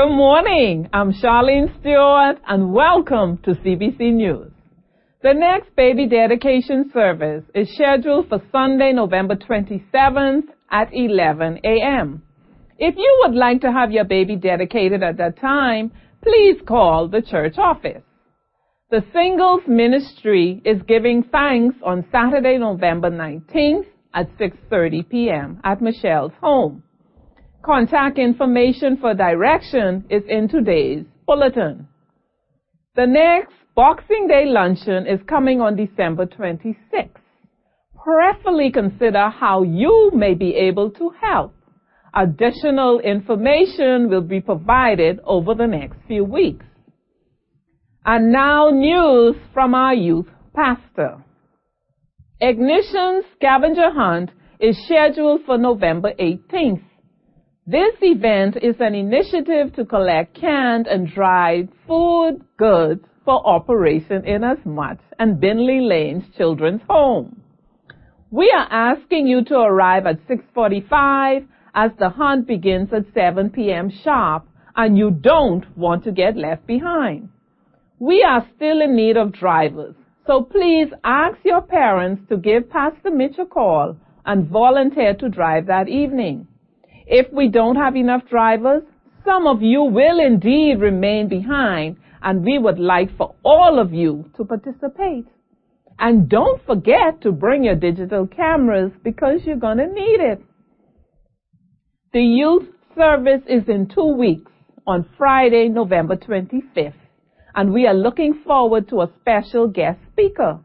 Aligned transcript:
Good 0.00 0.16
morning. 0.16 0.88
I'm 0.94 1.12
Charlene 1.12 1.78
Stewart 1.78 2.38
and 2.48 2.72
welcome 2.72 3.36
to 3.44 3.50
CBC 3.50 4.14
News. 4.14 4.50
The 5.22 5.34
next 5.34 5.76
baby 5.76 6.08
dedication 6.08 6.90
service 6.90 7.44
is 7.54 7.68
scheduled 7.74 8.30
for 8.30 8.40
Sunday, 8.50 8.94
November 8.94 9.36
27th 9.36 10.44
at 10.70 10.88
11 10.94 11.58
a.m. 11.64 12.22
If 12.78 12.94
you 12.96 13.22
would 13.22 13.34
like 13.34 13.60
to 13.60 13.70
have 13.70 13.92
your 13.92 14.04
baby 14.04 14.36
dedicated 14.36 15.02
at 15.02 15.18
that 15.18 15.38
time, 15.38 15.92
please 16.22 16.56
call 16.66 17.06
the 17.06 17.20
church 17.20 17.58
office. 17.58 18.02
The 18.90 19.04
singles 19.12 19.64
ministry 19.66 20.62
is 20.64 20.80
giving 20.88 21.24
thanks 21.24 21.76
on 21.84 22.06
Saturday, 22.10 22.56
November 22.56 23.10
19th 23.10 23.84
at 24.14 24.34
6:30 24.38 25.10
p.m. 25.10 25.60
at 25.62 25.82
Michelle's 25.82 26.32
home. 26.40 26.84
Contact 27.62 28.18
information 28.18 28.96
for 28.96 29.12
direction 29.12 30.04
is 30.08 30.22
in 30.28 30.48
today's 30.48 31.04
bulletin. 31.26 31.86
The 32.96 33.06
next 33.06 33.52
Boxing 33.76 34.26
Day 34.28 34.46
luncheon 34.46 35.06
is 35.06 35.20
coming 35.28 35.60
on 35.60 35.76
December 35.76 36.26
26th. 36.26 37.10
Prayerfully 38.02 38.72
consider 38.72 39.28
how 39.28 39.62
you 39.62 40.10
may 40.14 40.32
be 40.34 40.54
able 40.54 40.90
to 40.92 41.12
help. 41.20 41.54
Additional 42.14 42.98
information 43.00 44.08
will 44.08 44.22
be 44.22 44.40
provided 44.40 45.20
over 45.24 45.54
the 45.54 45.66
next 45.66 45.96
few 46.08 46.24
weeks. 46.24 46.64
And 48.06 48.32
now 48.32 48.70
news 48.70 49.36
from 49.52 49.74
our 49.74 49.94
youth 49.94 50.28
pastor. 50.54 51.22
Ignition 52.40 53.22
Scavenger 53.36 53.90
Hunt 53.92 54.30
is 54.58 54.82
scheduled 54.86 55.42
for 55.44 55.58
November 55.58 56.12
18th. 56.18 56.82
This 57.66 57.94
event 58.00 58.56
is 58.56 58.76
an 58.80 58.94
initiative 58.94 59.74
to 59.76 59.84
collect 59.84 60.34
canned 60.34 60.86
and 60.86 61.12
dried 61.12 61.68
food 61.86 62.40
goods 62.56 63.04
for 63.24 63.46
Operation 63.46 64.24
Inasmuch 64.24 64.98
and 65.18 65.40
Binley 65.40 65.86
Lane's 65.86 66.24
Children's 66.38 66.80
Home. 66.88 67.42
We 68.30 68.50
are 68.50 68.66
asking 68.70 69.26
you 69.26 69.44
to 69.44 69.58
arrive 69.58 70.06
at 70.06 70.20
645 70.26 71.46
as 71.74 71.90
the 71.98 72.08
hunt 72.08 72.46
begins 72.46 72.94
at 72.94 73.12
7 73.12 73.50
p.m. 73.50 73.90
sharp 74.04 74.48
and 74.74 74.96
you 74.96 75.10
don't 75.10 75.66
want 75.76 76.04
to 76.04 76.12
get 76.12 76.38
left 76.38 76.66
behind. 76.66 77.28
We 77.98 78.24
are 78.26 78.48
still 78.56 78.80
in 78.80 78.96
need 78.96 79.18
of 79.18 79.32
drivers, 79.32 79.96
so 80.26 80.42
please 80.42 80.88
ask 81.04 81.36
your 81.44 81.60
parents 81.60 82.22
to 82.30 82.38
give 82.38 82.70
Pastor 82.70 83.10
Mitch 83.10 83.38
a 83.38 83.44
call 83.44 83.96
and 84.24 84.48
volunteer 84.48 85.12
to 85.14 85.28
drive 85.28 85.66
that 85.66 85.88
evening. 85.88 86.46
If 87.12 87.32
we 87.32 87.48
don't 87.48 87.74
have 87.74 87.96
enough 87.96 88.22
drivers, 88.30 88.84
some 89.24 89.48
of 89.48 89.62
you 89.62 89.82
will 89.82 90.20
indeed 90.20 90.80
remain 90.80 91.28
behind 91.28 91.96
and 92.22 92.44
we 92.44 92.56
would 92.56 92.78
like 92.78 93.16
for 93.16 93.34
all 93.44 93.80
of 93.80 93.92
you 93.92 94.30
to 94.36 94.44
participate. 94.44 95.26
And 95.98 96.28
don't 96.28 96.64
forget 96.64 97.20
to 97.22 97.32
bring 97.32 97.64
your 97.64 97.74
digital 97.74 98.28
cameras 98.28 98.92
because 99.02 99.40
you're 99.44 99.56
going 99.56 99.78
to 99.78 99.88
need 99.88 100.20
it. 100.20 100.40
The 102.12 102.22
youth 102.22 102.68
service 102.96 103.42
is 103.48 103.64
in 103.66 103.88
two 103.92 104.16
weeks 104.16 104.52
on 104.86 105.04
Friday, 105.18 105.68
November 105.68 106.14
25th, 106.14 106.94
and 107.56 107.72
we 107.72 107.88
are 107.88 107.94
looking 107.94 108.40
forward 108.46 108.88
to 108.90 109.02
a 109.02 109.10
special 109.20 109.66
guest 109.66 109.98
speaker. 110.12 110.60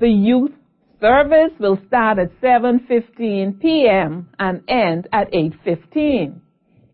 The 0.00 0.08
youth 0.08 0.52
service 1.00 1.52
will 1.58 1.78
start 1.86 2.18
at 2.18 2.40
7:15 2.40 3.60
p.m. 3.60 4.28
and 4.38 4.62
end 4.68 5.08
at 5.12 5.32
8:15. 5.32 6.40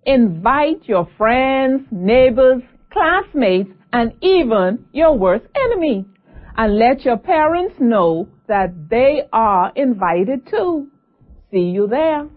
Invite 0.06 0.84
your 0.84 1.08
friends, 1.16 1.82
neighbors, 1.90 2.62
classmates, 2.92 3.70
and 3.92 4.12
even 4.20 4.86
your 4.92 5.16
worst 5.16 5.46
enemy, 5.54 6.04
and 6.56 6.78
let 6.78 7.04
your 7.04 7.16
parents 7.16 7.76
know 7.80 8.28
that 8.46 8.88
they 8.90 9.22
are 9.32 9.72
invited 9.74 10.46
too. 10.46 10.88
See 11.50 11.70
you 11.76 11.86
there. 11.86 12.28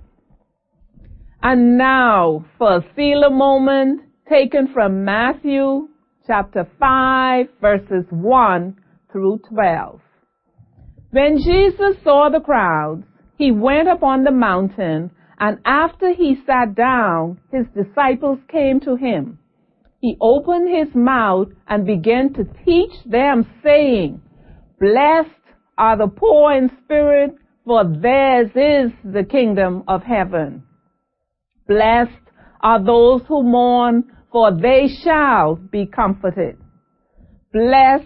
And 1.41 1.77
now 1.77 2.45
for 2.57 2.77
a 2.77 2.85
Selah 2.95 3.29
moment 3.29 4.01
taken 4.29 4.73
from 4.73 5.03
Matthew 5.03 5.87
chapter 6.25 6.67
5 6.79 7.47
verses 7.61 8.05
1 8.09 8.77
through 9.11 9.39
12. 9.49 10.01
When 11.11 11.37
Jesus 11.37 11.95
saw 12.03 12.29
the 12.29 12.41
crowds, 12.41 13.03
he 13.37 13.51
went 13.51 13.87
up 13.87 14.03
on 14.03 14.23
the 14.23 14.31
mountain 14.31 15.11
and 15.39 15.59
after 15.65 16.13
he 16.13 16.37
sat 16.45 16.75
down, 16.75 17.39
his 17.51 17.65
disciples 17.75 18.39
came 18.47 18.79
to 18.81 18.95
him. 18.95 19.39
He 19.99 20.17
opened 20.19 20.69
his 20.69 20.93
mouth 20.95 21.49
and 21.67 21.85
began 21.85 22.33
to 22.33 22.43
teach 22.65 22.91
them 23.05 23.45
saying, 23.63 24.21
Blessed 24.79 25.29
are 25.77 25.97
the 25.97 26.07
poor 26.07 26.53
in 26.53 26.71
spirit, 26.83 27.35
for 27.65 27.83
theirs 27.83 28.49
is 28.55 28.91
the 29.03 29.23
kingdom 29.23 29.83
of 29.87 30.03
heaven. 30.03 30.63
Blessed 31.67 32.11
are 32.61 32.83
those 32.83 33.21
who 33.27 33.43
mourn, 33.43 34.03
for 34.31 34.51
they 34.51 34.87
shall 35.03 35.55
be 35.55 35.85
comforted. 35.85 36.57
Blessed 37.53 38.05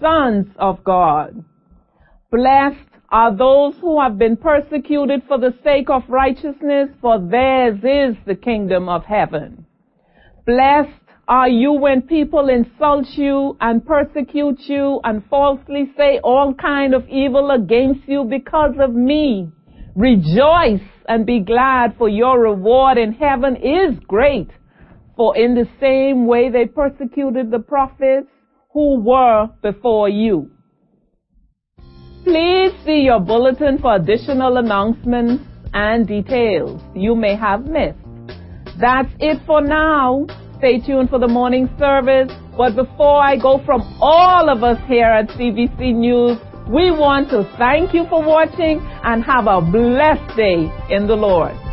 sons 0.00 0.46
of 0.58 0.82
God. 0.84 1.44
Blessed 2.30 2.76
are 3.10 3.34
those 3.34 3.74
who 3.80 4.00
have 4.00 4.18
been 4.18 4.36
persecuted 4.36 5.22
for 5.26 5.38
the 5.38 5.54
sake 5.64 5.88
of 5.88 6.02
righteousness, 6.08 6.90
for 7.00 7.18
theirs 7.18 7.78
is 7.78 8.16
the 8.26 8.34
kingdom 8.34 8.88
of 8.88 9.04
heaven. 9.04 9.64
Blessed 10.44 10.90
are 11.26 11.48
you 11.48 11.72
when 11.72 12.02
people 12.02 12.48
insult 12.48 13.06
you 13.12 13.56
and 13.60 13.84
persecute 13.84 14.60
you 14.60 15.00
and 15.04 15.22
falsely 15.28 15.92
say 15.96 16.20
all 16.22 16.54
kind 16.54 16.94
of 16.94 17.08
evil 17.08 17.50
against 17.50 18.08
you 18.08 18.24
because 18.24 18.74
of 18.80 18.94
me. 18.94 19.50
Rejoice 19.94 20.88
and 21.08 21.26
be 21.26 21.40
glad, 21.40 21.96
for 21.96 22.08
your 22.08 22.40
reward 22.40 22.98
in 22.98 23.12
heaven 23.12 23.56
is 23.56 23.98
great. 24.06 24.48
For 25.16 25.36
in 25.36 25.54
the 25.54 25.66
same 25.80 26.26
way 26.26 26.50
they 26.50 26.66
persecuted 26.66 27.50
the 27.50 27.58
prophets 27.58 28.28
who 28.78 29.00
were 29.00 29.48
before 29.60 30.08
you. 30.08 30.48
Please 32.22 32.72
see 32.86 33.00
your 33.10 33.18
bulletin 33.18 33.78
for 33.78 33.96
additional 33.96 34.58
announcements 34.58 35.42
and 35.74 36.06
details 36.06 36.80
you 36.94 37.16
may 37.16 37.34
have 37.34 37.66
missed. 37.66 37.98
That's 38.78 39.12
it 39.18 39.38
for 39.46 39.60
now. 39.60 40.26
Stay 40.58 40.78
tuned 40.78 41.10
for 41.10 41.18
the 41.18 41.26
morning 41.26 41.68
service. 41.76 42.30
But 42.56 42.76
before 42.76 43.20
I 43.20 43.36
go 43.36 43.60
from 43.66 43.82
all 44.00 44.48
of 44.48 44.62
us 44.62 44.78
here 44.86 45.10
at 45.20 45.26
CBC 45.30 45.96
News, 45.96 46.38
we 46.68 46.92
want 46.92 47.30
to 47.30 47.52
thank 47.58 47.92
you 47.92 48.04
for 48.08 48.22
watching 48.22 48.78
and 49.02 49.24
have 49.24 49.48
a 49.48 49.60
blessed 49.60 50.36
day 50.36 50.70
in 50.94 51.08
the 51.08 51.16
Lord. 51.16 51.67